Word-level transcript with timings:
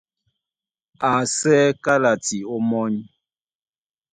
Á 1.09 1.11
asɛ́ 1.23 1.61
kálati 1.83 2.37
ómɔ́ny. 2.55 2.95